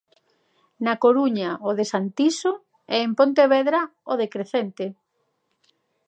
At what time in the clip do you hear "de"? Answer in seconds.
1.77-1.85, 4.19-4.27